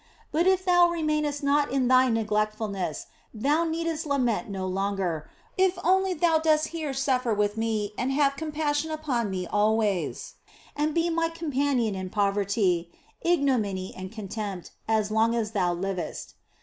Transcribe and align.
But 0.31 0.47
if 0.47 0.65
thou 0.65 0.89
remainest 0.89 1.43
not 1.43 1.71
in 1.71 1.87
thy 1.87 2.09
neglectfulness 2.09 3.05
thou 3.35 3.65
needest 3.65 4.07
lament 4.07 4.49
no 4.49 4.65
longer, 4.65 5.29
if 5.59 5.77
only 5.83 6.15
thou 6.15 6.39
dost 6.39 6.69
here 6.69 6.91
suffer 6.91 7.35
with 7.35 7.55
Me 7.55 7.93
and 7.99 8.11
have 8.11 8.35
compassion 8.35 8.89
upon 8.89 9.29
Me 9.29 9.45
always, 9.45 10.33
and 10.75 10.95
be 10.95 11.11
My 11.11 11.29
companion 11.29 11.93
in 11.93 12.09
poverty, 12.09 12.89
ignominy, 13.21 13.93
and 13.95 14.11
contempt 14.11 14.71
as 14.87 15.11
long 15.11 15.35
as 15.35 15.51
thou 15.51 15.71
livest. 15.71 16.33